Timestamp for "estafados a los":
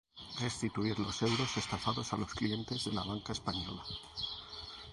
1.57-2.33